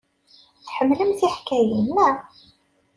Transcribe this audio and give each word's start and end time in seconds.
Tḥemmlem 0.65 1.11
tiḥkayin, 1.19 1.87
naɣ? 1.95 2.15